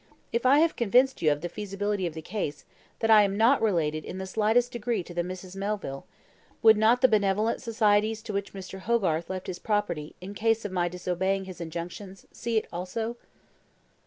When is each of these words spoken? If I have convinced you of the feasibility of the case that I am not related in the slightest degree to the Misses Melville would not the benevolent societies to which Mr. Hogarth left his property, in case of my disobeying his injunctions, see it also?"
If 0.33 0.47
I 0.47 0.57
have 0.61 0.75
convinced 0.75 1.21
you 1.21 1.31
of 1.31 1.41
the 1.41 1.47
feasibility 1.47 2.07
of 2.07 2.15
the 2.15 2.23
case 2.23 2.65
that 3.01 3.11
I 3.11 3.21
am 3.21 3.37
not 3.37 3.61
related 3.61 4.03
in 4.03 4.17
the 4.17 4.25
slightest 4.25 4.71
degree 4.71 5.03
to 5.03 5.13
the 5.13 5.21
Misses 5.21 5.55
Melville 5.55 6.07
would 6.63 6.75
not 6.75 7.01
the 7.01 7.07
benevolent 7.07 7.61
societies 7.61 8.23
to 8.23 8.33
which 8.33 8.51
Mr. 8.53 8.79
Hogarth 8.79 9.29
left 9.29 9.45
his 9.45 9.59
property, 9.59 10.15
in 10.19 10.33
case 10.33 10.65
of 10.65 10.71
my 10.71 10.87
disobeying 10.87 11.45
his 11.45 11.61
injunctions, 11.61 12.25
see 12.31 12.57
it 12.57 12.65
also?" 12.73 13.15